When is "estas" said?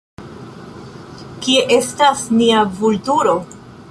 1.77-2.25